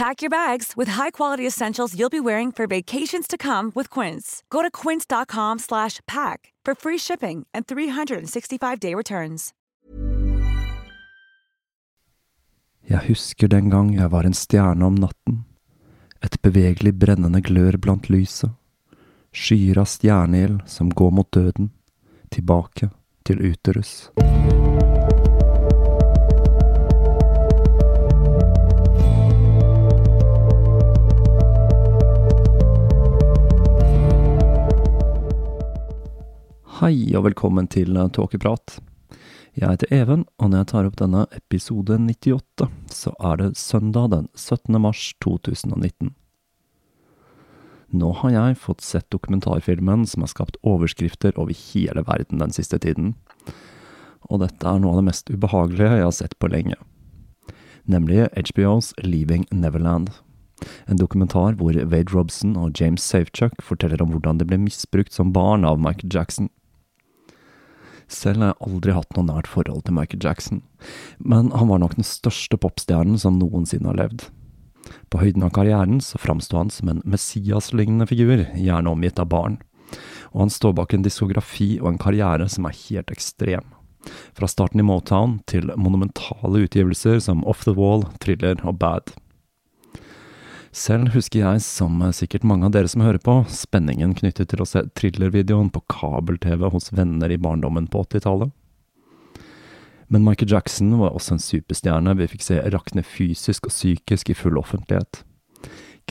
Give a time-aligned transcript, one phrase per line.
[0.00, 4.42] Pack your bags with high-quality essentials you'll be wearing for vacations to come with Quince.
[4.48, 9.52] Go to quince.com slash pack for free shipping and 365-day returns.
[12.88, 15.44] Jeg husker den gang jeg var en stjerne om natten,
[16.24, 18.56] et bevegelig brennende glør blant lyset,
[19.36, 21.74] skyer av stjerneild som går mot døden,
[22.32, 22.88] tilbake
[23.28, 24.08] til uterus.
[36.80, 38.78] Hei og velkommen til Tåkeprat.
[39.52, 44.06] Jeg heter Even, og når jeg tar opp denne episode 98, så er det søndag
[44.14, 44.78] den 17.
[44.80, 46.14] mars 2019.
[47.92, 52.80] Nå har jeg fått sett dokumentarfilmen som har skapt overskrifter over hele verden den siste
[52.80, 53.10] tiden.
[54.32, 56.78] Og dette er noe av det mest ubehagelige jeg har sett på lenge.
[57.84, 60.14] Nemlig HBOs Leaving Neverland.
[60.88, 65.34] En dokumentar hvor Wade Robson og James Safechuck forteller om hvordan de ble misbrukt som
[65.36, 66.48] barn av Michael Jackson.
[68.10, 70.62] Selv har jeg aldri hatt noe nært forhold til Michael Jackson,
[71.22, 74.26] men han var nok den største popstjernen som noensinne har levd.
[75.10, 79.60] På høyden av karrieren så framsto han som en Messias-lignende figur, gjerne omgitt av barn,
[80.34, 83.66] og han står bak en diskografi og en karriere som er helt ekstrem.
[84.34, 89.12] Fra starten i Motown til monumentale utgivelser som Off the Wall, Thriller og Bad.
[90.70, 94.68] Selv husker jeg, som sikkert mange av dere som hører på, spenningen knyttet til å
[94.68, 98.52] se thrillervideoen på kabel-TV hos venner i barndommen på 80-tallet.
[100.10, 104.38] Men Michael Jackson var også en superstjerne vi fikk se rakne fysisk og psykisk i
[104.38, 105.24] full offentlighet.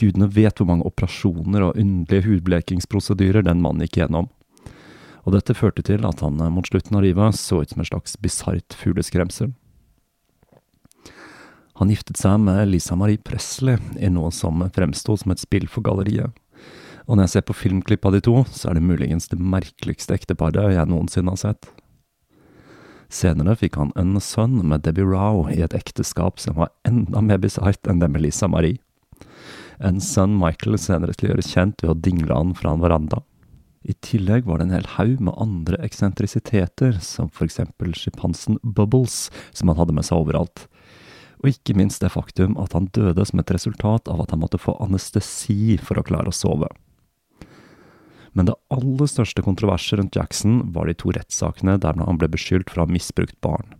[0.00, 4.28] Gudene vet hvor mange operasjoner og underlige hudblekingsprosedyrer den mannen gikk gjennom.
[5.24, 8.16] Og dette førte til at han mot slutten av livet så ut som en slags
[8.20, 9.52] bisart fugleskremsel.
[11.80, 15.80] Han giftet seg med Lisa Marie Presley i noe som fremsto som et spill for
[15.86, 16.34] galleriet.
[17.08, 20.12] Og når jeg ser på filmklipp av de to, så er det muligens det merkeligste
[20.12, 21.70] ekteparet jeg noensinne har sett.
[23.10, 27.40] Senere fikk han en sønn med Debbie Rowe i et ekteskap som var enda mer
[27.40, 28.76] bisart enn det med Lisa Marie.
[29.80, 33.22] En sønn Michael senere skulle gjøre kjent ved å dingle han fra en veranda.
[33.88, 39.30] I tillegg var det en hel haug med andre eksentrisiteter, som for eksempel sjimpansen Bubbles,
[39.56, 40.68] som han hadde med seg overalt
[41.40, 44.60] og ikke minst det faktum at han døde som et resultat av at han måtte
[44.60, 46.68] få anestesi for å klare å sove.
[48.36, 52.70] Men det aller største kontroverset rundt Jackson var de to rettssakene der han ble beskyldt
[52.70, 53.74] for å ha misbrukt barn.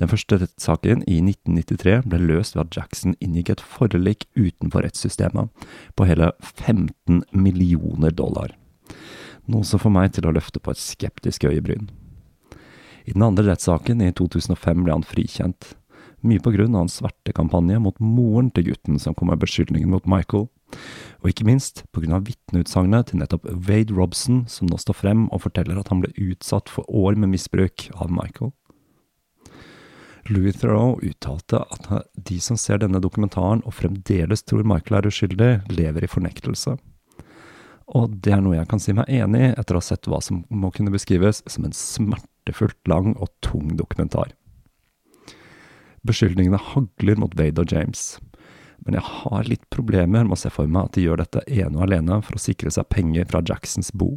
[0.00, 5.66] Den første rettssaken, i 1993, ble løst ved at Jackson inngikk et forlik utenfor rettssystemet
[5.98, 8.56] på hele 15 millioner dollar.
[9.52, 11.90] Noe som får meg til å løfte på et skeptisk øyebryn.
[13.04, 15.74] I den andre rettssaken, i 2005, ble han frikjent
[16.26, 20.08] mye på grunn av en svertekampanje mot moren til gutten som kom med beskyldningen mot
[20.10, 20.48] Michael,
[21.22, 25.26] og ikke minst på grunn av vitneutsagnet til nettopp Wade Robson, som nå står frem
[25.30, 28.54] og forteller at han ble utsatt for år med misbruk av Michael.
[30.30, 35.52] Louis Theroux uttalte at de som ser denne dokumentaren og fremdeles tror Michael er uskyldig,
[35.74, 36.76] lever i fornektelse.
[37.92, 40.22] Og det er noe jeg kan si meg enig i etter å ha sett hva
[40.22, 44.30] som må kunne beskrives som en smertefullt lang og tung dokumentar.
[46.06, 48.16] Beskyldningene hagler mot Wade og James.
[48.82, 51.78] Men jeg har litt problemer med å se for meg at de gjør dette ene
[51.78, 54.16] og alene for å sikre seg penger fra Jacksons bo.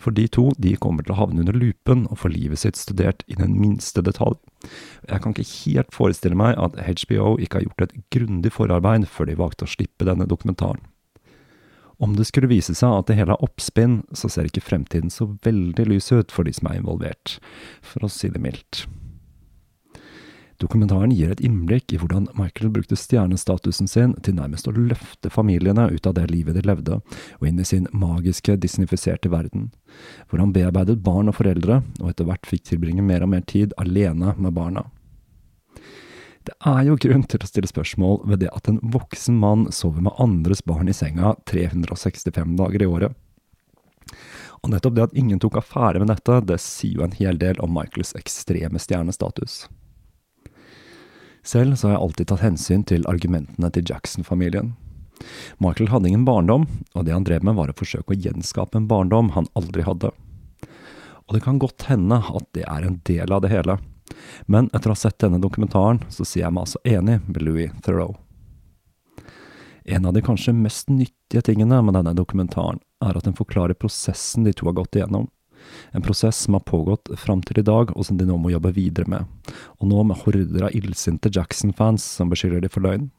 [0.00, 3.20] For de to de kommer til å havne under lupen og få livet sitt studert
[3.28, 4.38] i den minste detalj.
[5.04, 9.28] Jeg kan ikke helt forestille meg at HBO ikke har gjort et grundig forarbeid før
[9.28, 10.80] de valgte å slippe denne dokumentaren.
[12.00, 15.26] Om det skulle vise seg at det hele er oppspinn, så ser ikke fremtiden så
[15.44, 17.36] veldig lys ut for de som er involvert,
[17.84, 18.86] for å si det mildt.
[20.60, 25.86] Dokumentaren gir et innblikk i hvordan Michael brukte stjernestatusen sin til nærmest å løfte familiene
[25.88, 26.98] ut av det livet de levde,
[27.40, 29.70] og inn i sin magiske, disnifiserte verden,
[30.28, 33.72] hvor han bearbeidet barn og foreldre, og etter hvert fikk tilbringe mer og mer tid
[33.80, 34.84] alene med barna.
[36.44, 40.04] Det er jo grunn til å stille spørsmål ved det at en voksen mann sover
[40.04, 43.16] med andres barn i senga 365 dager i året.
[44.60, 47.60] Og nettopp det at ingen tok affære med dette, det sier jo en hel del
[47.64, 49.62] om Michaels ekstreme stjernestatus.
[51.42, 54.74] Selv så har jeg alltid tatt hensyn til argumentene til Jackson-familien.
[55.60, 58.88] Michael hadde ingen barndom, og det han drev med var å forsøke å gjenskape en
[58.88, 60.12] barndom han aldri hadde.
[61.28, 63.78] Og det kan godt hende at det er en del av det hele,
[64.50, 67.74] men etter å ha sett denne dokumentaren, så sier jeg meg altså enig med Louis
[67.84, 68.16] Theroux.
[69.84, 74.44] En av de kanskje mest nyttige tingene med denne dokumentaren, er at den forklarer prosessen
[74.44, 75.30] de to har gått igjennom,
[75.92, 78.74] en prosess som har pågått fram til i dag, og som de nå må jobbe
[78.76, 79.54] videre med.
[79.80, 83.10] Og nå med horder av illsinte Jackson-fans som beskylder de for løgn.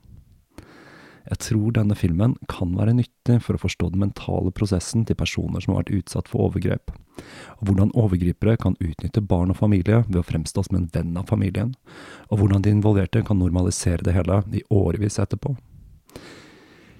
[1.29, 5.61] Jeg tror denne filmen kan være nyttig for å forstå den mentale prosessen til personer
[5.61, 6.93] som har vært utsatt for overgrep,
[7.59, 11.29] og hvordan overgripere kan utnytte barn og familie ved å fremstå som en venn av
[11.29, 11.75] familien,
[12.33, 15.53] og hvordan de involverte kan normalisere det hele i årevis etterpå.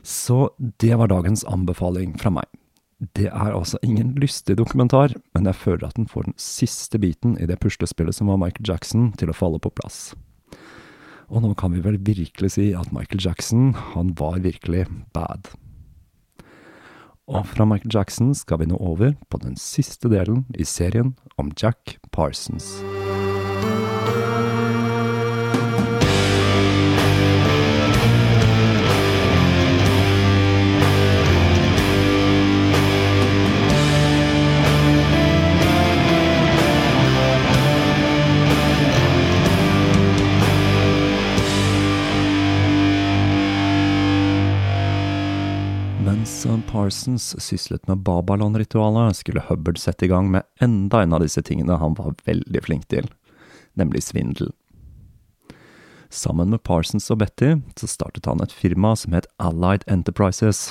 [0.06, 0.50] Så
[0.81, 2.60] det var dagens anbefaling fra meg.
[3.01, 7.33] Det er altså ingen lystig dokumentar, men jeg føler at den får den siste biten
[7.42, 10.12] i det puslespillet som var Michael Jackson, til å falle på plass.
[11.31, 15.50] Og nå kan vi vel virkelig si at Michael Jackson, han var virkelig bad.
[17.31, 21.53] Og fra Michael Jackson skal vi nå over på den siste delen i serien om
[21.57, 22.81] Jack Parsons.
[46.71, 51.75] Parsons syslet med Babalon-ritualet, skulle Hubbard sette i gang med enda en av disse tingene
[51.81, 53.09] han var veldig flink til,
[53.75, 54.53] nemlig svindel.
[56.07, 60.69] Sammen med Parsons og Betty så startet han et firma som het Allied Enterprises.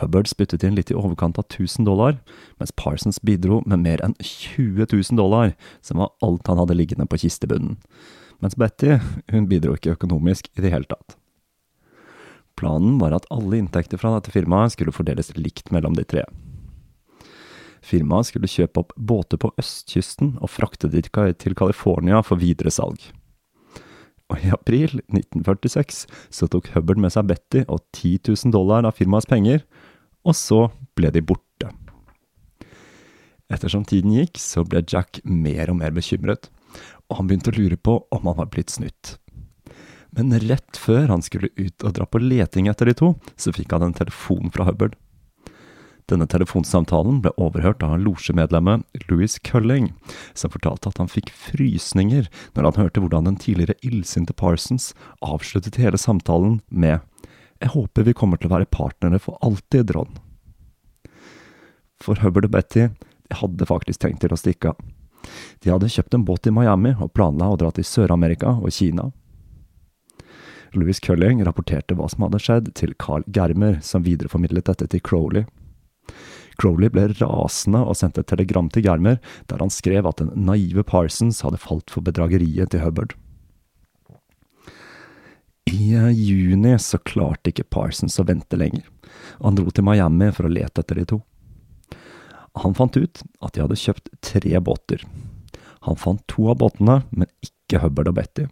[0.00, 2.16] Hubbard spyttet inn litt i overkant av 1000 dollar,
[2.56, 5.52] mens Parsons bidro med mer enn 20 000 dollar,
[5.84, 7.76] som var alt han hadde liggende på kistebunnen.
[8.40, 8.96] Mens Betty,
[9.28, 11.18] hun bidro ikke økonomisk i det hele tatt.
[12.62, 16.22] Planen var at alle inntekter fra dette firmaet skulle fordeles likt mellom de tre.
[17.82, 23.02] Firmaet skulle kjøpe opp båter på østkysten og frakte de til California for videre salg.
[24.30, 28.94] Og i april 1946 så tok Hubbard med seg Betty og 10 000 dollar av
[28.94, 29.66] firmaets penger,
[30.22, 31.72] og så ble de borte.
[33.50, 36.46] Ettersom tiden gikk, så ble Jack mer og mer bekymret,
[37.10, 39.16] og han begynte å lure på om han var blitt snytt.
[40.12, 43.72] Men rett før han skulle ut og dra på leting etter de to, så fikk
[43.72, 44.98] han en telefon fra Hubbard.
[46.10, 49.92] Denne telefonsamtalen ble overhørt av losjemedlemmet Louis Culling,
[50.34, 54.90] som fortalte at han fikk frysninger når han hørte hvordan den tidligere illsinte Parsons
[55.24, 57.00] avsluttet hele samtalen med
[57.62, 60.18] Jeg håper vi kommer til å være partnere for alltid, Ron.
[62.02, 64.80] For Hubbard og Betty de hadde faktisk tenkt til å stikke av.
[65.62, 69.12] De hadde kjøpt en båt i Miami og planla å dra til Sør-Amerika og Kina.
[70.74, 75.44] Louis Culling rapporterte hva som hadde skjedd, til Carl Germer, som videreformidlet dette til Crowley.
[76.60, 80.84] Crowley ble rasende og sendte et telegram til Germer, der han skrev at den naive
[80.86, 83.16] Parsons hadde falt for bedrageriet til Hubbard.
[85.70, 88.88] I eh, juni så klarte ikke Parsons å vente lenger,
[89.40, 91.20] og han dro til Miami for å lete etter de to.
[92.60, 95.04] Han fant ut at de hadde kjøpt tre båter.
[95.88, 98.50] Han fant to av båtene, men ikke Hubbard og Betty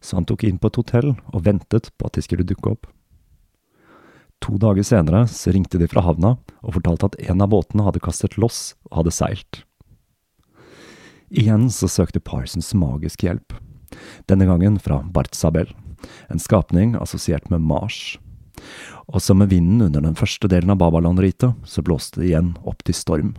[0.00, 2.88] så han tok inn på et hotell og ventet på at de skulle dukke opp.
[4.44, 8.02] To dager senere så ringte de fra havna og fortalte at en av båtene hadde
[8.04, 9.62] kastet loss og hadde seilt.
[11.28, 13.52] Igjen så søkte Parsons magisk hjelp,
[14.30, 15.68] denne gangen fra Bartzabel,
[16.32, 18.16] en skapning assosiert med Mars.
[19.08, 22.80] Og som med vinden under den første delen av Babaland-ritet, så blåste det igjen opp
[22.86, 23.34] til storm.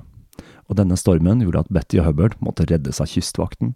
[0.70, 3.74] Og denne stormen gjorde at Betty og Hubbard måtte reddes av kystvakten.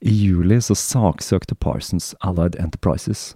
[0.00, 3.32] I juli så saksøkte Parsons Allied Enterprises,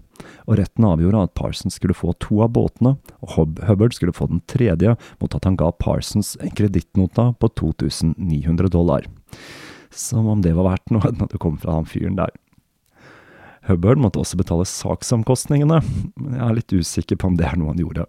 [0.47, 3.35] og retten avgjorde at Parsons skulle få to av båtene, og
[3.67, 9.11] Hubbard skulle få den tredje mot at han ga Parsons en kredittnota på 2900 dollar.
[9.91, 12.31] Som om det var verdt noe når det kom fra han fyren der.
[13.67, 15.83] Hubbard måtte også betale saksomkostningene,
[16.19, 18.07] men jeg er litt usikker på om det er noe han gjorde.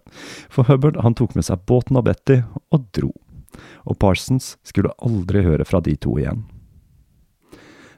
[0.50, 2.40] For Hubbard han tok med seg båten og Betty
[2.74, 3.12] og dro.
[3.86, 6.42] Og Parsons skulle aldri høre fra de to igjen.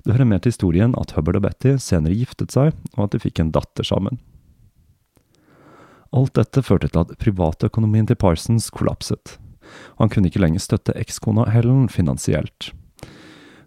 [0.07, 3.23] Det hører med til historien at Hubbard og Betty senere giftet seg, og at de
[3.25, 4.21] fikk en datter sammen.
[6.15, 9.35] Alt dette førte til at privatøkonomien til Parsons kollapset,
[9.99, 12.71] han kunne ikke lenger støtte ekskona Helen finansielt.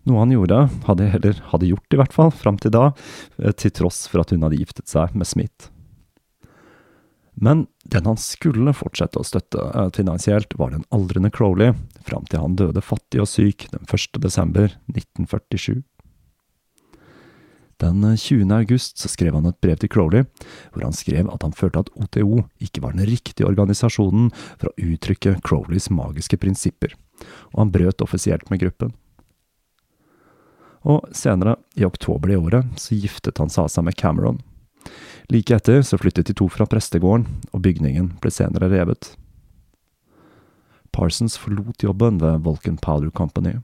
[0.08, 2.86] Noe han gjorde, hadde, eller hadde gjort i hvert fall, fram til da,
[3.44, 5.70] eh, til tross for at hun hadde giftet seg med Smith.
[7.40, 11.76] Men den han skulle fortsette å støtte eh, finansielt, var den aldrende Crowley,
[12.08, 14.22] fram til han døde fattig og syk den 1.
[14.24, 15.84] desember 1947.
[17.80, 18.42] Den 20.
[18.44, 20.26] Eh, august så skrev han et brev til Crowley,
[20.74, 24.90] hvor han skrev at han følte at OTO ikke var den riktige organisasjonen for å
[24.90, 26.96] uttrykke Crowleys magiske prinsipper,
[27.54, 28.92] og han brøt offisielt med gruppen.
[30.88, 34.40] Og senere, i oktober det året, så giftet han seg med Cameron.
[35.30, 39.14] Like etter så flyttet de to fra prestegården, og bygningen ble senere revet.
[40.96, 43.60] Parsons forlot jobben ved Vulcan Powder Company,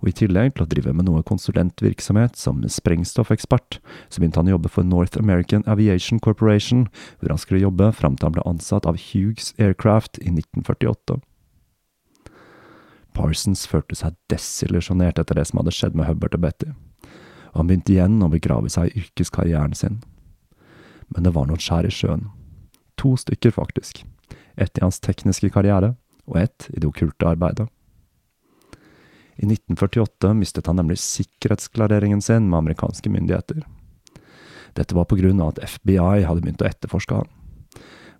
[0.00, 4.56] og i tillegg til å drive med noe konsulentvirksomhet som sprengstoffekspert, så begynte han å
[4.56, 6.86] jobbe for North American Aviation Corporation,
[7.20, 11.20] hvor han skulle jobbe fram til han ble ansatt av Hughes Aircraft i 1948.
[13.16, 16.72] Parsons følte seg desillusjonert etter det som hadde skjedd med Hubbard og Betty,
[17.52, 20.02] og han begynte igjen å begrave seg i yrkeskarrieren sin.
[21.08, 22.26] Men det var noen skjær i sjøen.
[23.00, 24.02] To stykker, faktisk.
[24.56, 25.94] Ett i hans tekniske karriere,
[26.26, 27.68] og ett i det okkulte arbeidet.
[29.36, 33.64] I 1948 mistet han nemlig sikkerhetsklareringen sin med amerikanske myndigheter.
[34.76, 37.34] Dette var på grunn av at FBI hadde begynt å etterforske han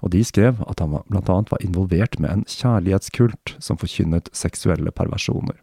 [0.04, 5.56] og de skrev at han annet var involvert med en kjærlighetskult som forkynnet seksuelle perversjoner.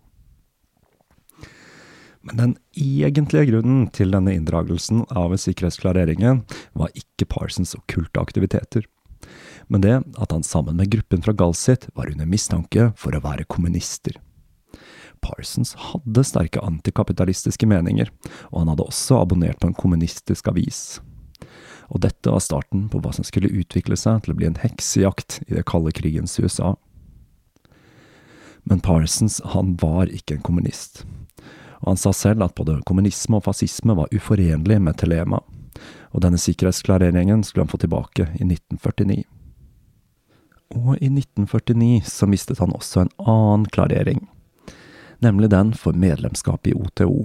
[2.24, 6.46] Men den egentlige grunnen til denne inndragelsen av sikkerhetsklareringen
[6.80, 8.88] var ikke Parsons okkulte aktiviteter,
[9.68, 13.48] men det at han sammen med gruppen fra Galsit var under mistanke for å være
[13.48, 14.16] kommunister.
[15.24, 18.12] Parsons hadde sterke antikapitalistiske meninger,
[18.52, 21.00] og han hadde også abonnert på en kommunistisk avis
[21.94, 25.42] og dette var starten på hva som skulle utvikle seg til å bli en heksejakt
[25.48, 26.74] i det kalde krigens USA.
[28.64, 31.04] Men Parsons, han var ikke en kommunist,
[31.84, 35.44] og han sa selv at både kommunisme og fascisme var uforenlig med Telema,
[36.14, 39.24] og denne sikkerhetsklareringen skulle han få tilbake i 1949.
[40.74, 44.24] Og i 1949 så mistet han også en annen klarering,
[45.24, 47.24] nemlig den for medlemskap i OTO.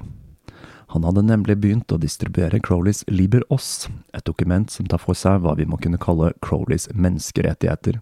[0.95, 5.43] Han hadde nemlig begynt å distribuere Crowleys Liber Oss, et dokument som tar for seg
[5.45, 7.99] hva vi må kunne kalle Crowleys menneskerettigheter.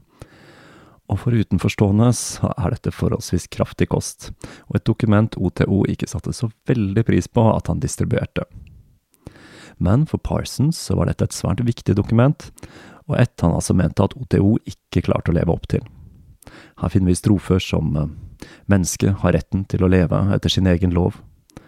[1.11, 4.31] Og for utenforstående så er dette forholdsvis kraftig kost,
[4.71, 8.47] og et dokument OTO ikke satte så veldig pris på at han distribuerte.
[9.83, 12.49] Men for Parsons så var dette et svært viktig dokument,
[13.07, 15.83] og et han altså mente at OTO ikke klarte å leve opp til.
[16.81, 18.13] Her finner vi strofer som eh,
[18.71, 21.17] Mennesket har retten til å leve etter sin egen lov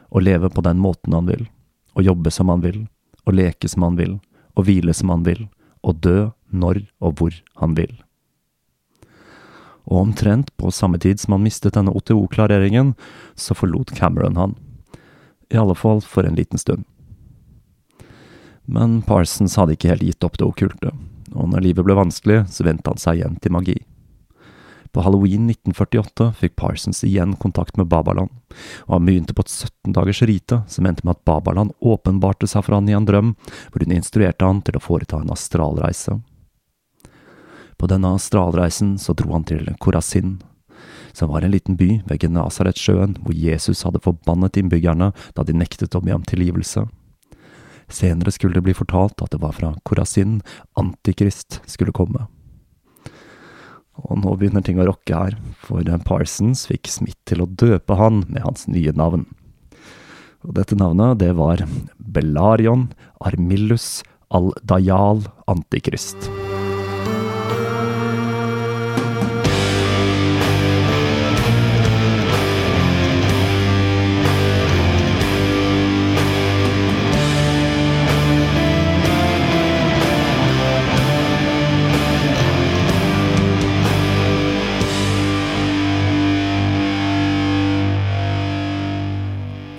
[0.08, 1.46] å leve på den måten han vil,
[1.94, 2.86] å jobbe som han vil,
[3.24, 4.18] å leke som han vil,
[4.56, 5.46] å hvile som han vil,
[5.82, 7.92] å dø når og hvor han vil.
[9.88, 12.94] Og omtrent på samme tid som han mistet denne OTO-klareringen,
[13.36, 14.56] så forlot Cameron han.
[15.48, 16.84] I alle fall for en liten stund.
[18.68, 20.92] Men Parsons hadde ikke helt gitt opp det okkulte,
[21.32, 23.78] og når livet ble vanskelig, så vendte han seg igjen til magi.
[24.98, 28.32] På halloween 1948 fikk Parsons igjen kontakt med Babaland,
[28.90, 32.64] og han begynte på et 17 dagers rite som endte med at Babaland åpenbarte seg
[32.66, 33.28] for han i en drøm,
[33.70, 36.16] hvor hun instruerte han til å foreta en astralreise.
[37.78, 40.40] På denne astralreisen så dro han til Korasin,
[41.14, 45.94] som var en liten by ved Genasaretsjøen hvor Jesus hadde forbannet innbyggerne da de nektet
[45.94, 46.88] å be om tilgivelse.
[47.86, 50.40] Senere skulle det bli fortalt at det var fra Korasin
[50.74, 52.26] Antikrist skulle komme.
[54.06, 58.22] Og nå begynner ting å rokke her, for Parsons fikk Smith til å døpe han
[58.28, 59.26] med hans nye navn.
[60.46, 61.64] Og dette navnet, det var
[61.98, 62.88] Belarion
[63.26, 66.30] Armillus al-Dayal Antikrist.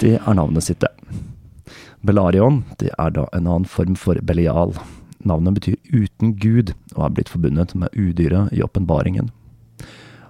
[0.10, 0.89] Det er navnet sitt, det.
[2.01, 4.74] Belarion det er da en annen form for Belial,
[5.20, 9.28] Navnet betyr uten Gud, og er blitt forbundet med udyret i åpenbaringen.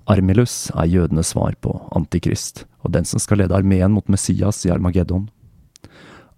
[0.09, 4.73] Armilus er jødenes svar på Antikrist, og den som skal lede armeen mot Messias i
[4.73, 5.27] Armageddon.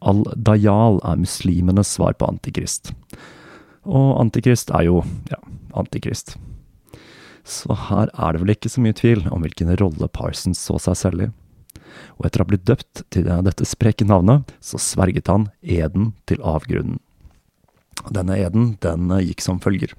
[0.04, 2.92] Al-Dayal er muslimenes svar på Antikrist.
[3.88, 5.40] Og Antikrist er jo, ja,
[5.80, 6.36] Antikrist.
[7.48, 11.00] Så her er det vel ikke så mye tvil om hvilken rolle Parsons så seg
[11.00, 11.32] selv i.
[12.20, 16.42] Og etter å ha blitt døpt til dette spreke navnet, så sverget han eden til
[16.44, 17.00] avgrunnen.
[18.10, 19.94] Denne eden, den gikk som følger.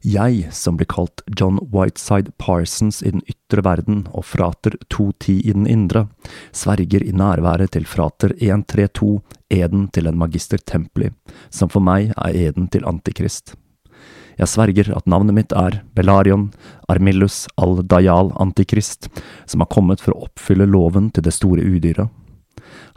[0.00, 5.52] Jeg, som blir kalt John Whiteside Parsons i den ytre verden og frater 210 i
[5.52, 6.06] den indre,
[6.56, 9.20] sverger i nærværet til frater 132
[9.52, 11.10] eden til en magister templi,
[11.52, 13.52] som for meg er eden til Antikrist.
[14.40, 16.46] Jeg sverger at navnet mitt er Belarion
[16.88, 19.10] Armillus al-Dayal Antikrist,
[19.44, 22.08] som har kommet for å oppfylle loven til det store udyret.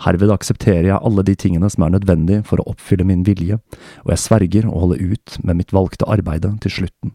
[0.03, 3.59] Herved aksepterer jeg alle de tingene som er nødvendig for å oppfylle min vilje,
[4.05, 7.13] og jeg sverger å holde ut med mitt valgte arbeide til slutten.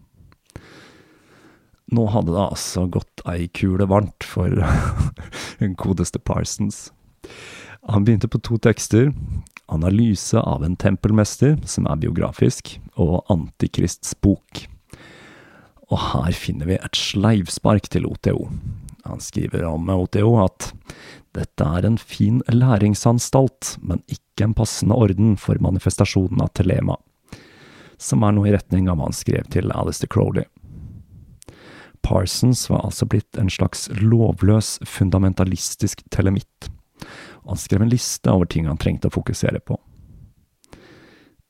[1.88, 4.52] Nå hadde det altså gått ei kule varmt for
[5.62, 6.90] den godeste Parsons.
[7.88, 9.08] Han begynte på to tekster,
[9.68, 14.64] Analyse av en tempelmester, som er biografisk, og Antikrists bok.
[15.88, 18.48] Og her finner vi et sleivspark til OTO.
[19.08, 20.70] Han skriver om OTO at
[21.36, 26.96] dette er en fin læringsanstalt, men ikke en passende orden for manifestasjonen av telema,
[28.00, 30.48] som er noe i retning av hva han skrev til Alistair Crowley.
[32.04, 36.70] Parsons var altså blitt en slags lovløs, fundamentalistisk telemitt
[37.44, 39.78] han skrev en liste over ting han trengte å fokusere på.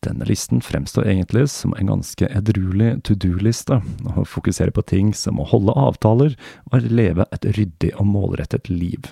[0.06, 5.40] Denne listen fremstår egentlig som en ganske edruelig to do-liste, og fokuserer på ting som
[5.42, 6.36] å holde avtaler
[6.70, 9.10] og leve et ryddig og målrettet liv.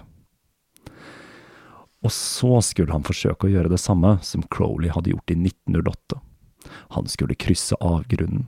[2.07, 6.21] Og så skulle han forsøke å gjøre det samme som Crowley hadde gjort i 1908.
[6.95, 8.47] Han skulle krysse avgrunnen.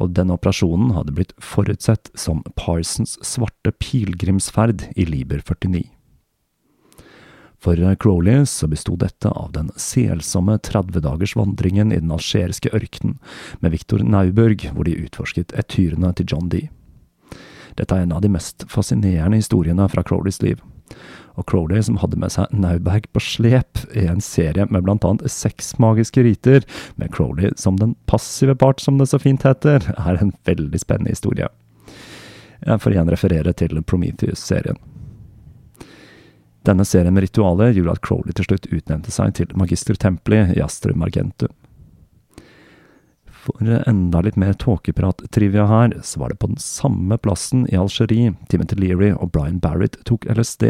[0.00, 5.84] Og denne operasjonen hadde blitt forutsett som Parsons svarte pilegrimsferd i Liber 49.
[7.64, 13.16] For Crowley så besto dette av den selsomme 30 dagers vandringen i den algeriske ørkenen
[13.64, 16.68] med Victor Nauberg, hvor de utforsket etyrene til John Dee.
[17.78, 20.60] Dette er en av de mest fascinerende historiene fra Crowleys liv.
[21.40, 25.32] Og Crowley, som hadde med seg Nauberg på slep i en serie med blant annet
[25.32, 26.68] seks magiske riter,
[27.00, 31.16] med Crowley som den passive part, som det så fint heter, er en veldig spennende
[31.16, 31.48] historie.
[32.60, 34.76] Jeg får igjen referere til Prometheus-serien.
[36.64, 40.62] Denne serien med ritualer gjorde at Crowley til slutt utnevnte seg til magister templi i
[40.64, 41.52] Astrum Argentum.
[43.44, 48.32] For enda litt mer tåkeprat-trivia her, så var det på den samme plassen i Algerie
[48.48, 50.64] Timothy Leary og Brian Barrett tok LSD,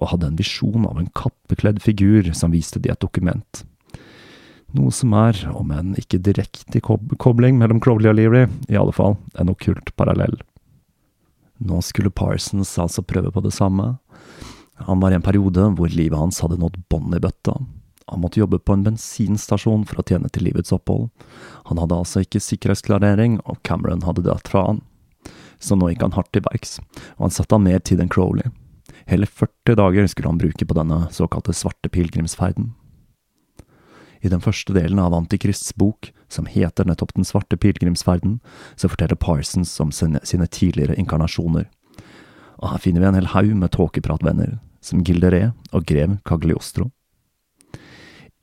[0.00, 3.66] og hadde en visjon av en kappekledd figur som viste de et dokument.
[4.76, 9.18] Noe som er, om en ikke direkte kobling mellom Crowley og Leary, i alle fall
[9.36, 10.40] en okkult parallell.
[11.60, 13.94] Nå skulle Parsons altså prøve på det samme,
[14.76, 17.56] han var i en periode hvor livet hans hadde nådd bånn i bøtta.
[18.06, 21.08] Han måtte jobbe på en bensinstasjon for å tjene til livets opphold.
[21.70, 24.82] Han hadde altså ikke sikkerhetsklarering, og Cameron hadde dratt fra han.
[25.58, 26.76] Så nå gikk han hardt til verks,
[27.16, 28.52] og han satte av mer tid enn Crowley.
[29.10, 32.74] Hele 40 dager skulle han bruke på denne såkalte svarte pilegrimsferden.
[34.22, 38.38] I den første delen av Antikrists bok, som heter nettopp Den svarte pilegrimsferden,
[38.76, 41.68] så forteller Parsons om sine, sine tidligere inkarnasjoner,
[42.56, 46.90] og her finner vi en hel haug med tåkepratvenner, som Gilderé og grev Cagliostro.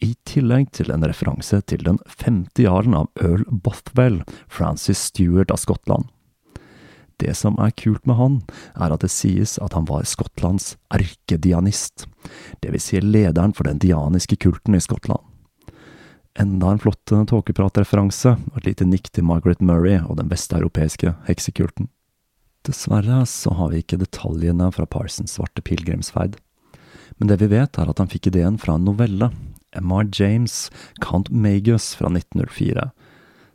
[0.04, 5.62] I tillegg til en referanse til den femte jarlen av Earl Bothwell, Francis Stewart av
[5.62, 6.10] Skottland.
[7.22, 8.40] Det som er kult med han,
[8.76, 12.08] er at det sies at han var Skottlands erkedianist,
[12.64, 15.22] vil si lederen for den dianiske kulten i Skottland.
[16.40, 21.92] Enda en flott tåkepratreferanse og et lite nikk til Margaret Murray og den vesteuropeiske heksekulten.
[22.64, 26.38] Dessverre så har vi ikke detaljene fra Parsons svarte pilegrimsferd.
[27.20, 29.30] Men det vi vet, er at han fikk ideen fra en novelle,
[29.76, 30.08] M.R.
[30.16, 30.72] James,
[31.04, 32.86] Count Magus fra 1904,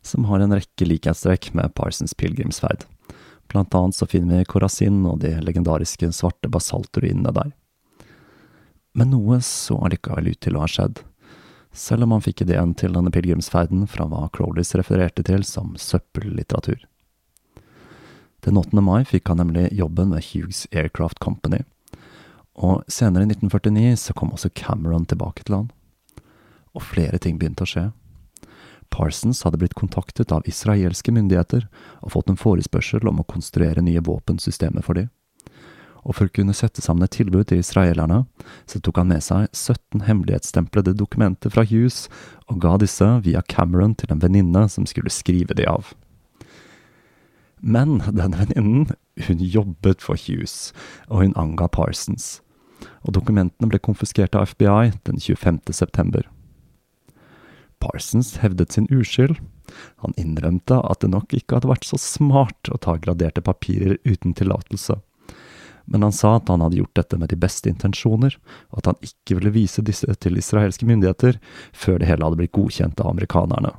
[0.04, 2.84] som har en rekke likhetstrekk med Parsons pilegrimsferd.
[3.48, 7.54] Blant annet så finner vi Corazin og de legendariske svarte basaltruinene der.
[8.92, 11.00] Men noe så allikevel ut til å ha skjedd,
[11.72, 16.84] selv om han fikk ideen til denne pilegrimsferden fra hva Crowleys refererte til som søppellitteratur.
[18.44, 18.80] Den 8.
[18.80, 21.64] mai fikk han nemlig jobben ved Hughes Aircraft Company,
[22.58, 25.68] og senere i 1949 så kom også Cameron tilbake til han.
[26.74, 27.84] Og flere ting begynte å skje.
[28.90, 31.68] Parsons hadde blitt kontaktet av israelske myndigheter
[32.00, 35.10] og fått en forespørsel om å konstruere nye våpensystemer for dem.
[36.08, 38.22] og for å kunne sette sammen et tilbud til israelerne,
[38.70, 42.06] så tok han med seg 17 hemmelighetsstemplede dokumenter fra Hughes,
[42.48, 45.90] og ga disse via Cameron til en venninne som skulle skrive de av.
[47.60, 48.92] Men denne venninnen,
[49.26, 50.72] hun jobbet for Hughes,
[51.08, 52.38] og hun anga Parsons,
[53.02, 55.60] og dokumentene ble konfiskert av FBI den 25.
[55.72, 56.28] september.
[57.78, 59.38] Parsons hevdet sin uskyld.
[60.02, 64.34] Han innrømte at det nok ikke hadde vært så smart å ta graderte papirer uten
[64.34, 64.98] tillatelse
[65.88, 68.34] men han sa at han hadde gjort dette med de beste intensjoner,
[68.70, 71.38] og at han ikke ville vise disse til israelske myndigheter
[71.72, 73.72] før det hele hadde blitt godkjent av amerikanerne.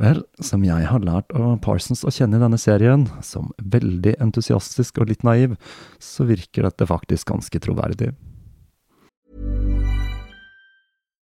[0.00, 5.02] Vel, som jeg har lært av Parsons å kjenne i denne serien, som veldig entusiastisk
[5.02, 5.58] og litt naiv,
[6.00, 8.12] så virker dette faktisk ganske troverdig.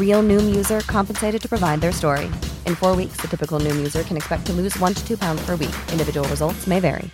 [0.00, 2.24] Real Noom user compensated to provide their story.
[2.64, 5.44] In four weeks, the typical Noom user can expect to lose one to two pounds
[5.44, 5.76] per week.
[5.92, 7.10] Individual results may vary.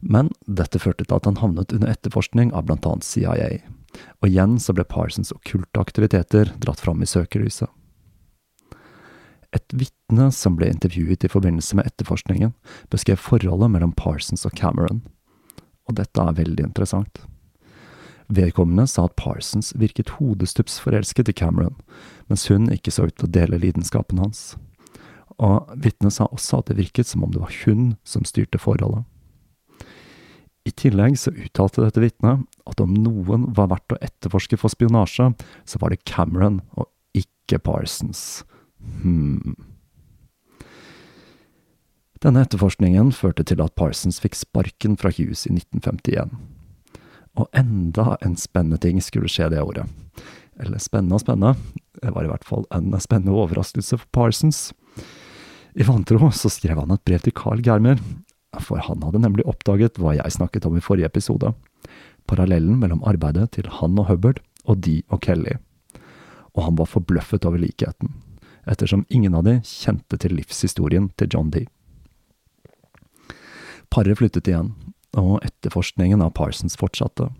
[0.00, 3.50] Men dette førte til at han havnet under etterforskning av annet CIA,
[4.22, 7.68] og igjen så ble Parsons okkulte aktiviteter dratt fram i søkelyset.
[9.52, 12.54] Et vitne som ble intervjuet i forbindelse med etterforskningen,
[12.88, 15.02] beskrev forholdet mellom Parsons og Cameron,
[15.84, 17.20] og dette er veldig interessant.
[18.30, 21.74] Vedkommende sa at Parsons virket hodestups forelsket i Cameron,
[22.30, 24.52] mens hun ikke så ut til å dele lidenskapen hans.
[25.42, 29.02] Og vitnet sa også at det virket som om det var hun som styrte forholdet.
[30.68, 35.32] I tillegg så uttalte dette vitnet at om noen var verdt å etterforske for spionasje,
[35.64, 38.44] så var det Cameron og ikke Parsons.
[39.02, 39.56] Hmm.
[42.20, 46.36] Denne etterforskningen førte til at Parsons fikk sparken fra Hughes i 1951.
[47.40, 49.88] Og enda en spennende ting skulle skje det året.
[50.60, 51.54] Eller spennende og spennende,
[52.02, 54.70] det var i hvert fall en spennende overraskelse for Parsons.
[55.72, 58.00] I vantro så skrev han et brev til Carl Germer,
[58.60, 61.54] for han hadde nemlig oppdaget hva jeg snakket om i forrige episode.
[62.28, 65.56] Parallellen mellom arbeidet til han og Hubbard og de og Kelly.
[66.52, 68.12] Og han var forbløffet over likheten,
[68.68, 71.64] ettersom ingen av de kjente til livshistorien til John D.
[73.90, 74.74] Paret flyttet igjen,
[75.18, 77.30] og etterforskningen av Parsons fortsatte,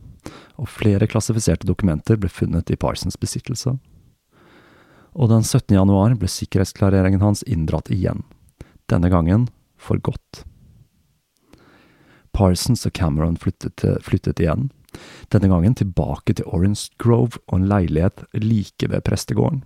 [0.61, 3.77] og flere klassifiserte dokumenter ble funnet i Parsons besittelse.
[5.15, 5.75] Og den 17.
[5.75, 8.23] januar ble sikkerhetsklareringen hans inndratt igjen,
[8.91, 9.49] denne gangen
[9.81, 10.45] for godt.
[12.37, 14.69] Parsons og Cameron flyttet, flyttet igjen,
[15.31, 19.63] denne gangen tilbake til Orange Grove og en leilighet like ved prestegården.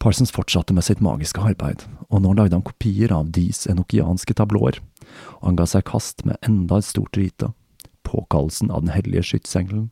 [0.00, 4.78] Parsons fortsatte med sitt magiske arbeid, og nå lagde han kopier av Dees enokianske tablåer,
[5.40, 7.50] og han ga seg kast med enda et stort rite,
[8.08, 9.90] påkallelsen av den hellige skytsengelen.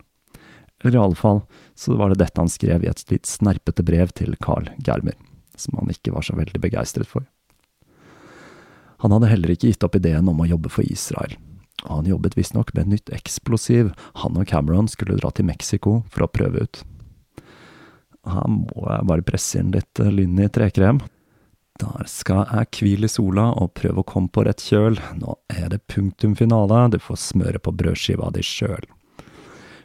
[0.80, 1.42] Eller i alle fall
[1.76, 5.18] så var det dette han skrev i et litt snerpete brev til Carl Germer,
[5.60, 7.28] som han ikke var så veldig begeistret for.
[9.04, 11.36] Han hadde heller ikke gitt opp ideen om å jobbe for Israel,
[11.84, 13.92] og han jobbet visstnok med et nytt eksplosiv
[14.24, 16.80] han og Cameron skulle dra til Mexico for å prøve ut.
[18.26, 21.00] Her må jeg bare presse inn litt eh, lynn i trekrem.
[21.78, 24.98] Der skal jeg hvile i sola og prøve å komme på rett kjøl.
[25.20, 28.88] Nå er det punktum finale, du får smøre på brødskiva di sjøl.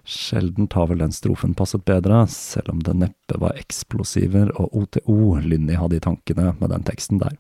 [0.04, 5.38] Sjelden har vel den strofen passet bedre, selv om det neppe var eksplosiver og OTO
[5.40, 7.38] Lynni hadde i tankene med den teksten der.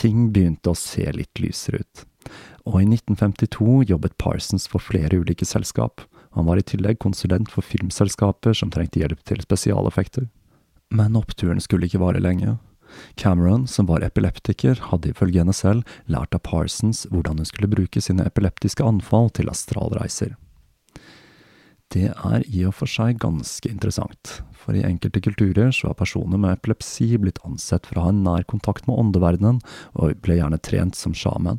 [0.00, 2.04] Ting begynte å se litt lysere ut,
[2.68, 6.04] og i 1952 jobbet Parsons for flere ulike selskap,
[6.36, 10.28] Han var i tillegg konsulent for filmselskaper som trengte hjelp til spesialeffekter.
[10.94, 12.56] Men oppturen skulle ikke vare lenge.
[13.14, 18.02] Cameron, som var epileptiker, hadde ifølge henne selv lært av Parsons hvordan hun skulle bruke
[18.02, 20.34] sine epileptiske anfall til astralreiser.
[21.90, 26.38] Det er i og for seg ganske interessant, for i enkelte kulturer så er personer
[26.38, 29.58] med epilepsi blitt ansett for å ha en nær kontakt med åndeverdenen,
[29.98, 31.58] og ble gjerne trent som sjaman.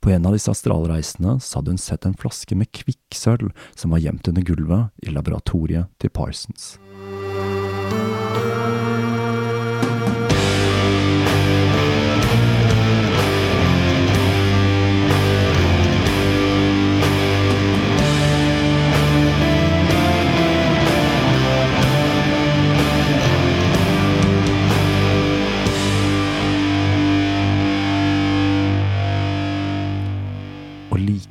[0.00, 4.04] På en av disse astralreisene så hadde hun sett en flaske med kvikksølv som var
[4.04, 6.76] gjemt under gulvet i laboratoriet til Parsons.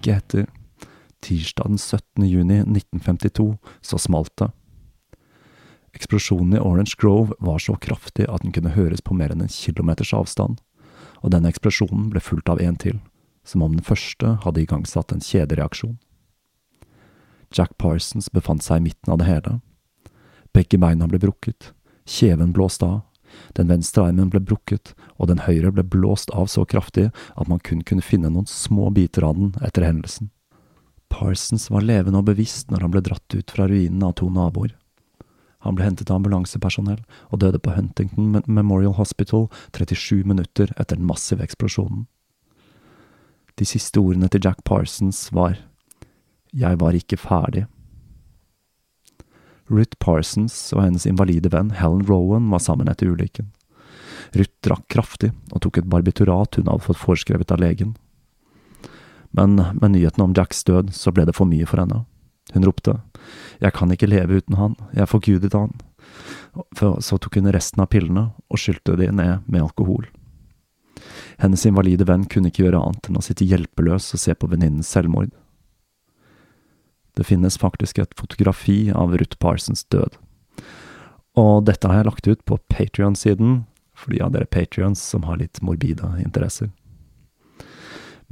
[0.05, 0.45] Like etter,
[1.21, 2.27] tirsdag den 17.
[2.27, 4.51] juni 1952, så smalt det.
[5.93, 9.49] Eksplosjonen i Orange Grove var så kraftig at den kunne høres på mer enn en
[9.49, 10.59] kilometers avstand,
[11.23, 12.99] og denne eksplosjonen ble fulgt av en til,
[13.45, 15.97] som om den første hadde igangsatt en kjedereaksjon.
[17.55, 19.59] Jack Parsons befant seg i midten av det hele.
[20.53, 21.71] Begge beina ble brukket,
[22.05, 23.01] kjeven blåst av,
[23.57, 27.61] den venstre armen ble brukket, og den høyre ble blåst av så kraftig at man
[27.63, 30.31] kun kunne finne noen små biter av den etter hendelsen.
[31.09, 34.73] Parsons var levende og bevisst når han ble dratt ut fra ruinene av to naboer.
[35.65, 36.99] Han ble hentet av ambulansepersonell
[37.33, 42.05] og døde på Huntington Memorial Hospital 37 minutter etter den massive eksplosjonen.
[43.55, 45.57] De siste ordene til Jack Parsons var
[46.53, 47.65] Jeg var ikke ferdig.
[49.71, 53.49] Ruth Parsons og hennes invalide venn Helen Rowan var sammen etter ulykken.
[54.35, 57.95] Ruth drakk kraftig og tok et barbiturat hun hadde fått foreskrevet av legen.
[59.35, 62.03] Men med nyheten om Jacks død så ble det for mye for henne.
[62.53, 62.99] Hun ropte
[63.59, 65.73] Jeg kan ikke leve uten han, jeg forgudet han.
[66.77, 70.05] Så tok hun resten av pillene og skylte de ned med alkohol.
[71.41, 74.93] Hennes invalide venn kunne ikke gjøre annet enn å sitte hjelpeløs og se på venninnens
[74.93, 75.33] selvmord.
[77.15, 80.17] Det finnes faktisk et fotografi av Ruth Parsons død.
[81.35, 83.63] Og dette har jeg lagt ut på Patrion-siden,
[83.95, 86.71] for de av dere patrions som har litt morbide interesser.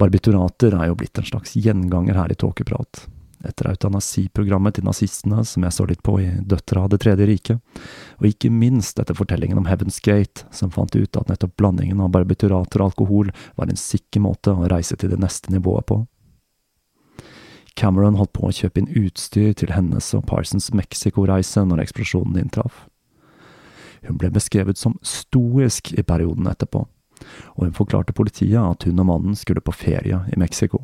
[0.00, 3.06] Barbiturater er jo blitt en slags gjenganger her i Tåkeprat.
[3.44, 7.82] Etter eutanasiprogrammet til nazistene, som jeg så litt på i Døtra av Det tredje riket,
[8.18, 12.10] og ikke minst etter fortellingen om Heaven's Gate, som fant ut at nettopp blandingen av
[12.16, 16.00] barbiturater og alkohol var en sikker måte å reise til det neste nivået på.
[17.74, 22.84] Cameron holdt på å kjøpe inn utstyr til hennes og Parsons Mexico-reise når eksplosjonen inntraff.
[24.04, 26.84] Hun ble beskrevet som stoisk i perioden etterpå,
[27.56, 30.82] og hun forklarte politiet at hun og mannen skulle på ferie i Mexico.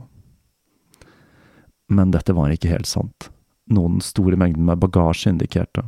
[1.91, 3.31] Men dette var ikke helt sant,
[3.71, 5.85] noen store mengder med bagasje indikerte.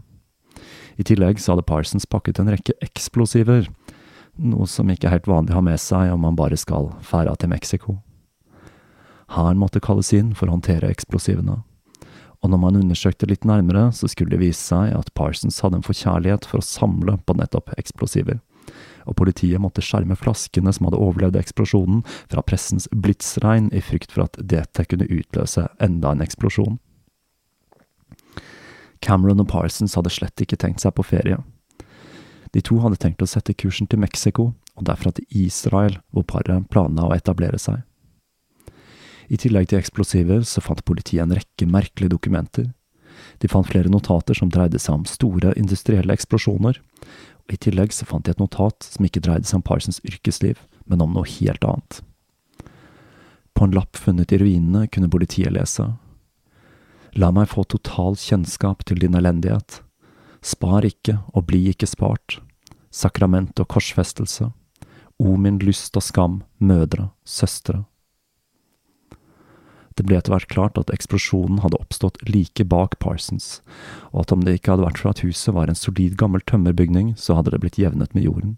[1.00, 3.70] I tillegg så hadde Parsons pakket en rekke eksplosiver,
[4.38, 7.34] noe som ikke er helt vanlig å ha med seg om man bare skal fære
[7.40, 7.96] til Mexico.
[9.32, 11.62] Hæren måtte kalles inn for å håndtere eksplosivene.
[12.42, 15.86] Og når man undersøkte litt nærmere, så skulle det vise seg at Parsons hadde en
[15.86, 18.40] forkjærlighet for å samle på nettopp eksplosiver.
[19.06, 24.26] Og politiet måtte skjerme flaskene som hadde overlevd eksplosjonen, fra pressens blitsregn i frykt for
[24.26, 26.80] at dette kunne utløse enda en eksplosjon.
[29.02, 31.38] Cameron og Parsons hadde slett ikke tenkt seg på ferie.
[32.52, 36.68] De to hadde tenkt å sette kursen til Mexico, og derfra til Israel, hvor paret
[36.70, 37.80] planla å etablere seg.
[39.32, 42.70] I tillegg til eksplosiver så fant politiet en rekke merkelige dokumenter.
[43.40, 46.78] De fant flere notater som dreide seg om store industrielle eksplosjoner,
[47.42, 50.60] og i tillegg så fant de et notat som ikke dreide seg om Parsons yrkesliv,
[50.84, 52.02] men om noe helt annet.
[53.56, 55.90] På en lapp funnet i ruinene kunne politiet lese
[57.12, 59.82] La meg få total kjennskap til din elendighet.
[60.40, 62.38] Spar ikke og bli ikke spart.
[62.88, 64.48] Sakrament og korsfestelse.
[65.20, 67.82] O min lyst og skam, mødre, søstre,
[69.98, 73.60] det ble etter hvert klart at eksplosjonen hadde oppstått like bak Parsons,
[74.12, 77.14] og at om det ikke hadde vært for at huset var en solid gammel tømmerbygning,
[77.18, 78.56] så hadde det blitt jevnet med jorden.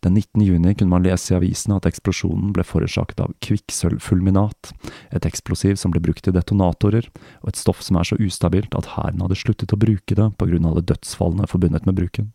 [0.00, 0.44] Den 19.
[0.46, 4.70] juni kunne man lese i avisene at eksplosjonen ble forårsaket av kvikksølvfulminat,
[5.10, 7.08] et eksplosiv som ble brukt i detonatorer,
[7.42, 10.50] og et stoff som er så ustabilt at hæren hadde sluttet å bruke det på
[10.50, 12.30] grunn av alle dødsfallene forbundet med bruken.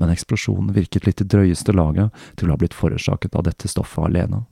[0.00, 4.08] Men eksplosjonen virket litt i drøyeste laget til å ha blitt forårsaket av dette stoffet
[4.08, 4.46] alene.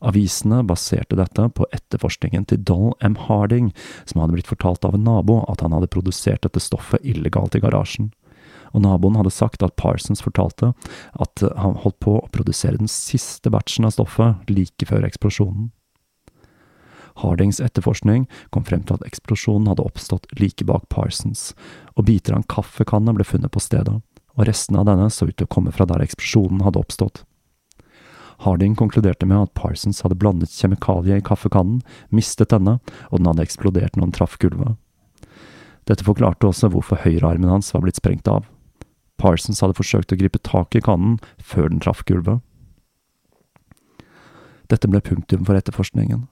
[0.00, 3.18] Avisene baserte dette på etterforskningen til Donald M.
[3.26, 3.68] Harding,
[4.08, 7.60] som hadde blitt fortalt av en nabo at han hadde produsert dette stoffet illegalt i
[7.60, 8.08] garasjen.
[8.72, 10.72] Og naboen hadde sagt at Parsons fortalte
[11.20, 15.70] at han holdt på å produsere den siste batchen av stoffet like før eksplosjonen.
[17.20, 21.50] Hardings etterforskning kom frem til at eksplosjonen hadde oppstått like bak Parsons,
[21.98, 23.98] og biter av en kaffekanne ble funnet på stedet,
[24.38, 27.24] og restene av denne så ut til å komme fra der eksplosjonen hadde oppstått.
[28.40, 32.78] Harding konkluderte med at Parsons hadde blandet kjemikalie i kaffekannen, mistet denne,
[33.10, 34.78] og den hadde eksplodert når den traff gulvet.
[35.88, 38.46] Dette forklarte også hvorfor høyrearmen hans var blitt sprengt av.
[39.20, 42.40] Parsons hadde forsøkt å gripe tak i kannen før den traff gulvet.
[44.70, 46.28] Dette ble punktum for etterforskningen,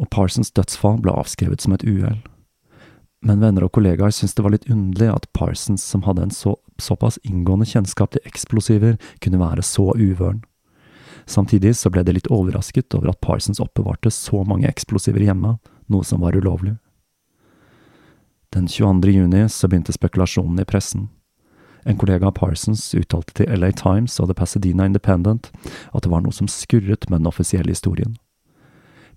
[0.00, 2.22] og Parsons dødsfall ble avskrevet som et uhell.
[3.24, 6.56] Men venner og kollegaer syntes det var litt underlig at Parsons, som hadde en så,
[6.82, 10.42] såpass inngående kjennskap til eksplosiver, kunne være så uvøren.
[11.26, 15.56] Samtidig så ble de litt overrasket over at Parsons oppbevarte så mange eksplosiver hjemme,
[15.88, 16.76] noe som var ulovlig.
[18.54, 19.10] Den 22.
[19.10, 21.08] juni så begynte spekulasjonen i pressen.
[21.84, 25.50] En kollega av Parsons uttalte til LA Times og The Pasadena Independent
[25.92, 28.14] at det var noe som skurret med den offisielle historien.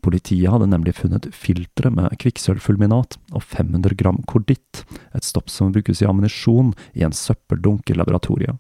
[0.04, 4.84] Politiet hadde nemlig funnet filtre med kvikksølvfulminat og 500 gram korditt,
[5.16, 8.60] et stopp som brukes i ammunisjon, i en søppeldunk i laboratoriet.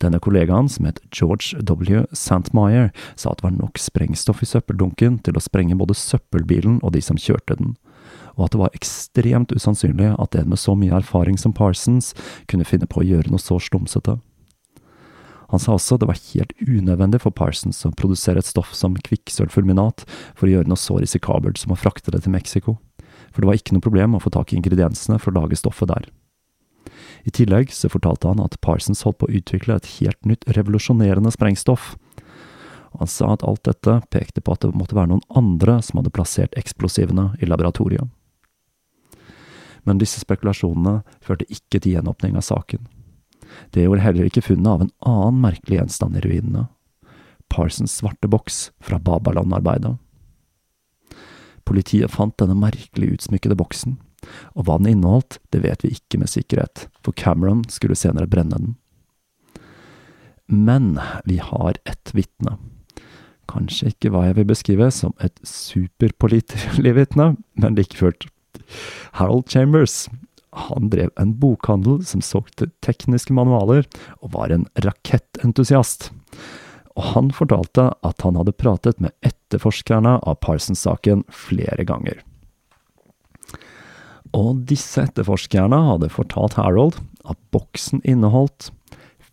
[0.00, 2.06] Denne kollegaen, som het George W.
[2.16, 2.88] Santmeyer,
[3.20, 7.02] sa at det var nok sprengstoff i søppeldunken til å sprenge både søppelbilen og de
[7.04, 7.74] som kjørte den,
[8.38, 12.14] og at det var ekstremt usannsynlig at en med så mye erfaring som Parsons
[12.48, 14.16] kunne finne på å gjøre noe så slumsete.
[15.50, 20.06] Han sa også det var helt unødvendig for Parsons å produsere et stoff som kvikksølvfulminat
[20.38, 22.78] for å gjøre noe så risikabelt som å frakte det til Mexico,
[23.34, 25.90] for det var ikke noe problem å få tak i ingrediensene for å lage stoffet
[25.90, 26.08] der.
[27.24, 31.32] I tillegg så fortalte han at Parsons holdt på å utvikle et helt nytt revolusjonerende
[31.34, 31.94] sprengstoff,
[32.98, 36.12] han sa at alt dette pekte på at det måtte være noen andre som hadde
[36.14, 38.08] plassert eksplosivene i laboratoriet.
[39.86, 42.82] Men disse spekulasjonene førte ikke til gjenåpning av saken.
[43.74, 46.66] Det gjorde heller ikke funnet av en annen merkelig gjenstand i ruinene.
[47.50, 49.96] Parsons svarte boks fra Babaland-arbeidet.
[51.66, 53.96] Politiet fant denne merkelig utsmykkede boksen,
[54.54, 58.58] og hva den inneholdt, det vet vi ikke med sikkerhet, for Cameron skulle senere brenne
[58.58, 58.74] den.
[60.50, 62.56] Men vi har ett vitne.
[63.50, 68.26] Kanskje ikke hva jeg vil beskrive som et superpålitelig vitne, men like fullt.
[69.18, 70.08] Harold Chambers,
[70.52, 73.86] han drev en bokhandel som solgte tekniske manualer,
[74.22, 76.10] og var en rakettentusiast.
[76.98, 82.18] Og han fortalte at han hadde pratet med etterforskerne av Parsons-saken flere ganger.
[84.36, 88.70] Og disse etterforskerne hadde fortalt Harold at boksen inneholdt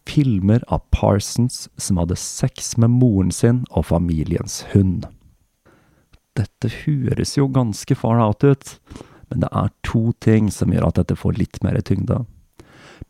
[0.08, 5.06] filmer av Parsons som hadde sex med moren sin og familiens hund.
[6.38, 8.74] Dette høres jo ganske far out ut,
[9.28, 12.24] men det er to ting som gjør at dette får litt mer tyngde.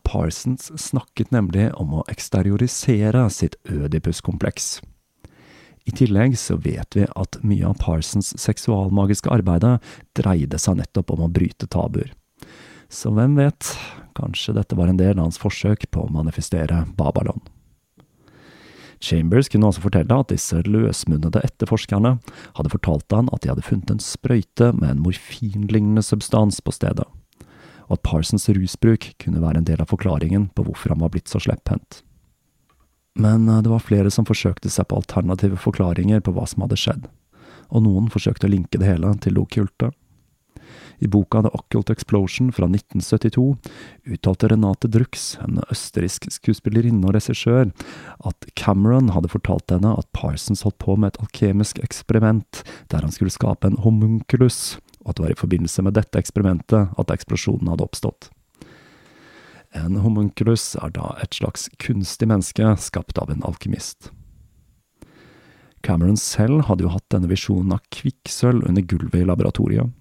[0.08, 4.78] Parsons snakket nemlig om å eksteriorisere sitt ødipuskompleks.
[5.88, 9.78] I tillegg så vet vi at mye av Parsons seksualmagiske arbeide
[10.18, 12.10] dreide seg nettopp om å bryte tabuer.
[12.92, 13.70] Så hvem vet,
[14.16, 17.40] kanskje dette var en del av hans forsøk på å manifestere Babylon.
[19.00, 22.16] Chambers kunne også fortelle at disse løsmunnede etterforskerne
[22.58, 27.06] hadde fortalt han at de hadde funnet en sprøyte med en morfinlignende substans på stedet,
[27.86, 31.30] og at Parsons rusbruk kunne være en del av forklaringen på hvorfor han var blitt
[31.30, 32.02] så slepphendt.
[33.18, 36.78] Men eh, det var flere som forsøkte seg på alternative forklaringer på hva som hadde
[36.78, 37.08] skjedd,
[37.68, 39.90] og noen forsøkte å linke det hele til det okkulte.
[40.98, 43.44] I boka The Occult Explosion fra 1972
[44.14, 47.70] uttalte Renate Drux, en østerriksk skuespillerinne og regissør,
[48.26, 53.14] at Cameron hadde fortalt henne at Parsons holdt på med et alkemisk eksperiment der han
[53.14, 57.70] skulle skape en homunculus, og at det var i forbindelse med dette eksperimentet at eksplosjonen
[57.70, 58.32] hadde oppstått.
[59.78, 64.10] En homunculus er da et slags kunstig menneske skapt av en alkymist.
[65.86, 69.94] Cameron selv hadde jo hatt denne visjonen av kvikksølv under gulvet i laboratoriet.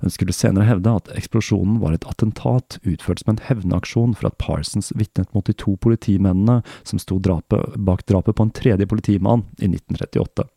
[0.00, 4.38] Hun skulle senere hevde at eksplosjonen var et attentat utført som en hevnaksjon for at
[4.40, 9.44] Parsons vitnet mot de to politimennene som sto drapet, bak drapet på en tredje politimann
[9.60, 10.48] i 1938.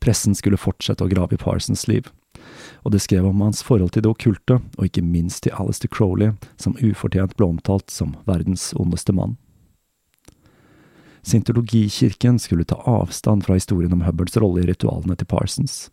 [0.00, 2.08] Pressen skulle fortsette å grave i Parsons liv,
[2.84, 6.36] og det skrev om hans forhold til det okkulte, og ikke minst til Alistair Crowley,
[6.56, 9.36] som ufortjent ble omtalt som verdens ondeste mann.
[11.26, 15.88] Scientologikirken skulle ta avstand fra historien om Hubbards rolle i ritualene til Parsons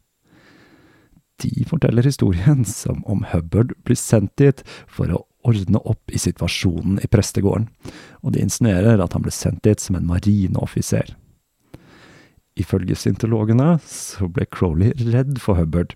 [1.43, 7.01] de forteller historien som om Hubbard blir sendt dit for å ordne opp i situasjonen
[7.03, 7.67] i prestegården,
[8.23, 11.17] og de insinuerer at han ble sendt dit som en marineoffiser.
[12.59, 15.95] Ifølge syntologene så ble Crowley redd for Hubbard,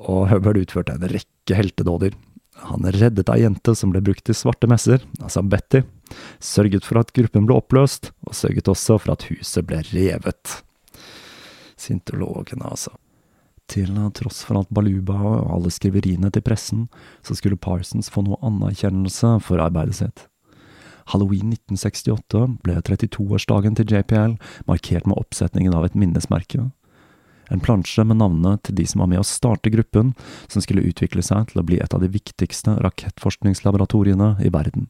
[0.00, 2.16] og Hubbard utførte en rekke heltedåder.
[2.68, 5.82] Han reddet ei jente som ble brukt til svarte messer, altså Betty,
[6.40, 10.58] sørget for at gruppen ble oppløst, og sørget også for at huset ble revet.
[11.80, 12.94] Syntologene altså.
[13.72, 16.88] Til tross for alt baluba og alle skriveriene til pressen,
[17.24, 20.26] så skulle Parsons få noe anerkjennelse for arbeidet sitt.
[21.10, 24.38] Halloween 1968 ble 32-årsdagen til JPL
[24.68, 26.70] markert med oppsetningen av et minnesmerke.
[27.52, 30.14] En plansje med navnene til de som var med å starte gruppen,
[30.48, 34.88] som skulle utvikle seg til å bli et av de viktigste rakettforskningslaboratoriene i verden.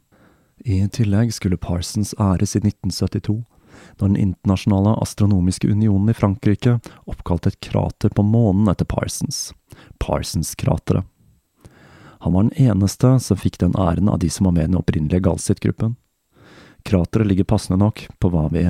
[0.62, 3.40] I tillegg skulle Parsons æres i 1972,
[3.96, 9.54] da Den internasjonale astronomiske unionen i Frankrike oppkalte et krater på månen etter Parsons,
[9.98, 11.08] Parsons-krateret.
[12.22, 14.78] Han var den eneste som fikk den æren av de som var med i den
[14.78, 15.96] opprinnelige Galsit-gruppen.
[16.84, 18.64] Krateret ligger passende nok på hva vi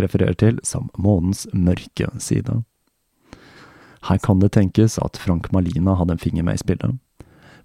[0.00, 2.62] refererer til som månens mørke side.
[4.08, 6.96] Her kan det tenkes at Frank Malina hadde en finger med i spillet,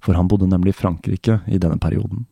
[0.03, 2.25] for han bodde nemlig i Frankrike i denne perioden.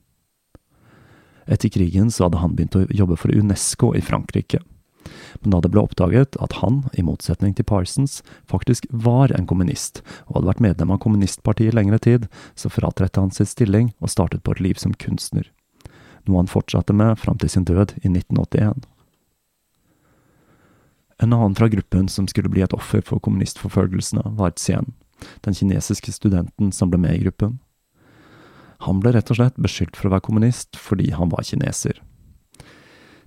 [1.47, 4.59] Etter krigen så hadde han begynt å jobbe for UNESCO i Frankrike.
[5.41, 8.19] Men da det ble oppdaget at han, i motsetning til Parsons,
[8.49, 13.21] faktisk var en kommunist, og hadde vært medlem av kommunistpartiet i lengre tid, så fratrettet
[13.21, 15.49] han sin stilling og startet på et liv som kunstner.
[16.27, 18.85] Noe han fortsatte med fram til sin død i 1981.
[21.21, 24.93] En annen fra gruppen som skulle bli et offer for kommunistforfølgelsene, var Tsien,
[25.45, 27.59] den kinesiske studenten som ble med i gruppen.
[28.87, 31.99] Han ble rett og slett beskyldt for å være kommunist fordi han var kineser.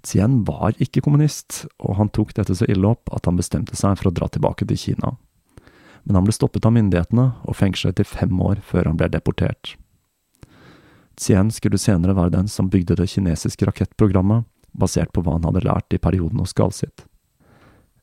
[0.04, 3.94] Tsien var ikke kommunist, og han tok dette så ille opp at han bestemte seg
[4.00, 5.14] for å dra tilbake til Kina.
[6.04, 9.76] Men han ble stoppet av myndighetene og fengslet i fem år før han ble deportert.
[11.16, 14.44] Tien skulle senere være den som bygde det kinesiske rakettprogrammet,
[14.74, 17.06] basert på hva han hadde lært i perioden hos Galsit.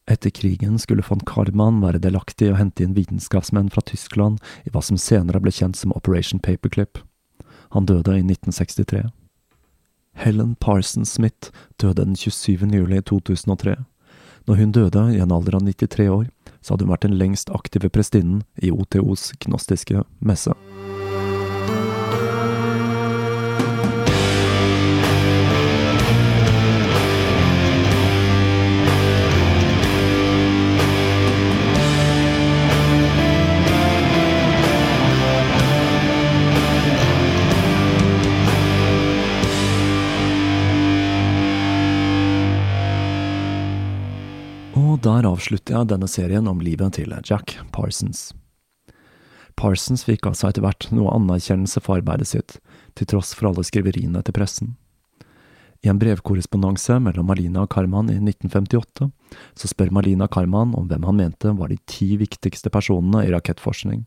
[0.10, 4.74] Etter krigen skulle von Karman være delaktig i å hente inn vitenskapsmenn fra Tyskland i
[4.74, 7.00] hva som senere ble kjent som Operation Paperclip.
[7.76, 9.06] Han døde i 1963.
[10.20, 12.68] Helen Parsons Smith døde den 27.
[12.74, 13.78] juli 2003.
[14.50, 16.28] Når hun døde i en alder av 93 år,
[16.62, 20.56] så hadde hun vært den lengst aktive prestinnen i OTOs gnostiske messe.
[45.42, 48.30] Avslutter jeg denne serien om livet til Jack Parsons.
[49.58, 52.60] Parsons fikk altså etter hvert noe anerkjennelse for arbeidet sitt,
[52.94, 54.76] til tross for alle skriveriene til pressen.
[55.82, 59.10] I en brevkorrespondanse mellom Malina og Karman i 1958
[59.58, 64.06] så spør Malina Karman om hvem han mente var de ti viktigste personene i rakettforskning,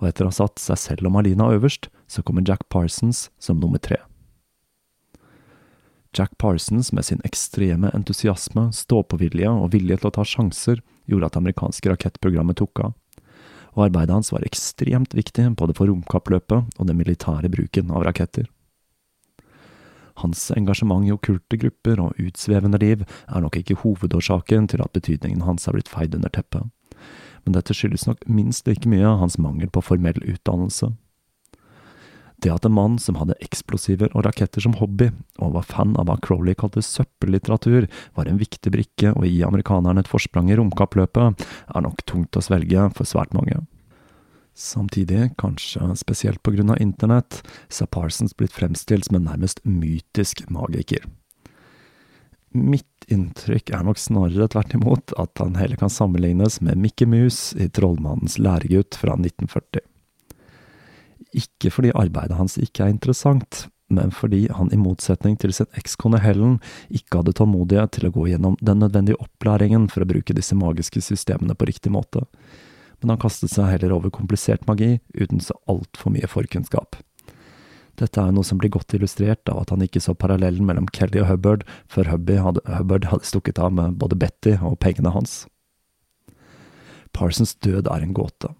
[0.00, 3.64] og etter å ha satt seg selv og Malina øverst, så kommer Jack Parsons som
[3.64, 4.02] nummer tre.
[6.16, 11.36] Jack Parsons med sin ekstreme entusiasme, ståpåvilje og vilje til å ta sjanser gjorde at
[11.36, 12.94] det amerikanske rakettprogrammet tok av,
[13.76, 18.48] og arbeidet hans var ekstremt viktig både for romkappløpet og den militære bruken av raketter.
[20.20, 25.46] Hans engasjement i okkulte grupper og utsvevende liv er nok ikke hovedårsaken til at betydningen
[25.46, 26.66] hans er blitt feid under teppet,
[27.46, 30.90] men dette skyldes nok minst like mye hans mangel på formell utdannelse.
[32.40, 35.10] Det at en mann som hadde eksplosiver og raketter som hobby,
[35.42, 40.00] og var fan av hva Crowley kalte søppellitteratur, var en viktig brikke å gi amerikanerne
[40.00, 43.60] et forsprang i romkappløpet, er nok tungt å svelge for svært mange.
[44.56, 49.62] Samtidig, kanskje spesielt på grunn av internett, så er Parsons blitt fremstilt som en nærmest
[49.64, 51.06] mytisk magiker.
[52.50, 57.54] Mitt inntrykk er nok snarere tvert imot at han heller kan sammenlignes med Mickey Mouse
[57.54, 59.84] i Trollmannens læregutt fra 1940.
[61.36, 66.20] Ikke fordi arbeidet hans ikke er interessant, men fordi han i motsetning til sin ekskone
[66.22, 66.58] Helen
[66.94, 71.02] ikke hadde tålmodighet til å gå gjennom den nødvendige opplæringen for å bruke disse magiske
[71.02, 72.22] systemene på riktig måte.
[73.00, 77.00] Men han kastet seg heller over komplisert magi uten så altfor mye forkunnskap.
[78.00, 81.20] Dette er noe som blir godt illustrert av at han ikke så parallellen mellom Kelly
[81.24, 82.38] og Hubbard før hadde,
[82.78, 85.42] Hubbard hadde stukket av med både Betty og pengene hans.
[87.16, 88.54] Parsons død er en gåte.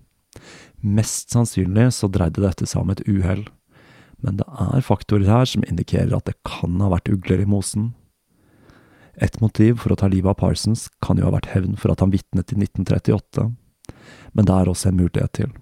[0.80, 3.44] Mest sannsynlig så dreide dette seg om et uhell,
[4.24, 7.92] men det er faktorer her som indikerer at det kan ha vært ugler i mosen.
[9.20, 12.00] Et motiv for å ta livet av Parsons kan jo ha vært hevn for at
[12.00, 13.50] han vitnet i 1938,
[14.32, 15.52] men det er også en mulighet til.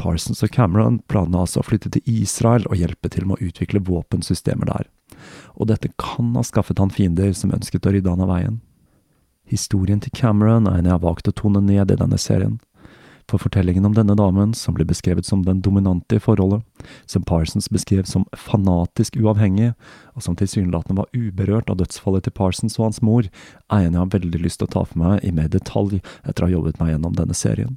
[0.00, 3.84] Parsons og Cameron planla altså å flytte til Israel og hjelpe til med å utvikle
[3.86, 4.88] våpensystemer der,
[5.54, 8.58] og dette kan ha skaffet han fiender som ønsket å rydde han av veien.
[9.46, 12.58] Historien til Cameron er en jeg har valgt å tone ned i denne serien,
[13.26, 16.62] For fortellingen om denne damen, som blir beskrevet som den dominante i forholdet,
[17.10, 19.72] som Parsons beskrev som fanatisk uavhengig,
[20.14, 24.02] og som tilsynelatende var uberørt av dødsfallet til Parsons og hans mor, er en jeg
[24.04, 26.78] har veldig lyst til å ta for meg i mer detalj etter å ha jobbet
[26.78, 27.74] meg gjennom denne serien.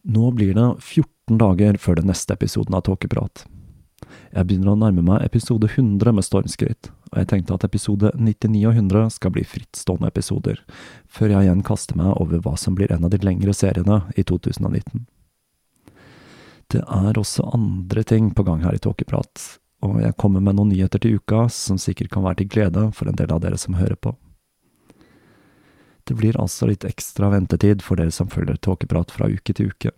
[0.00, 3.44] Nå blir det 14 dager før den neste episoden av Tåkeprat.
[4.32, 8.66] Jeg begynner å nærme meg episode 100 med stormskritt, og jeg tenkte at episode 99
[8.70, 10.60] og 100 skal bli frittstående episoder,
[11.10, 14.22] før jeg igjen kaster meg over hva som blir en av de lengre seriene i
[14.22, 15.06] 2019.
[16.70, 19.42] Det er også andre ting på gang her i Tåkeprat,
[19.82, 23.10] og jeg kommer med noen nyheter til uka som sikkert kan være til glede for
[23.10, 24.14] en del av dere som hører på.
[26.06, 29.90] Det blir altså litt ekstra ventetid for dere som følger Tåkeprat fra uke til uke.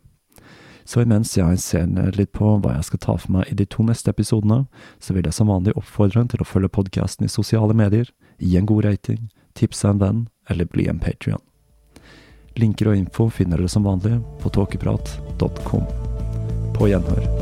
[0.84, 3.84] Så imens jeg ser litt på hva jeg skal ta for meg i de to
[3.86, 4.64] neste episodene,
[4.98, 8.68] så vil jeg som vanlig oppfordre til å følge podkasten i sosiale medier, gi en
[8.68, 11.42] god rating, tipse en venn, eller bli en patrion.
[12.58, 15.88] Linker og info finner dere som vanlig på tåkeprat.com.
[16.76, 17.41] På gjenhør.